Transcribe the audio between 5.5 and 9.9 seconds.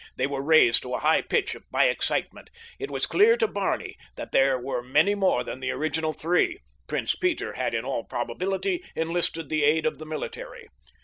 the original three—Prince Peter had, in all probability, enlisted the aid